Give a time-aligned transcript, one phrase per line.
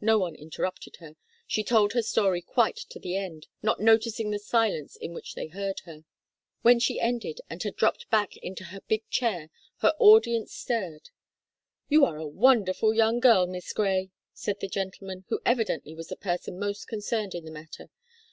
[0.00, 1.14] No one interrupted her;
[1.46, 5.46] she told her story quite to the end, not noticing the silence in which they
[5.46, 6.04] heard her.
[6.62, 11.10] When she ended, and had dropped back into her big chair, her audience stirred.
[11.88, 16.16] "You are a wonderful young girl, Miss Grey," said the gentleman, who evidently was the
[16.16, 17.88] person most concerned in the matter.